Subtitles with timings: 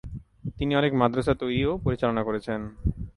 [0.57, 2.59] তিনি অনেক মাদ্রাসা তৈরি ও পরিচালনা করেছেন।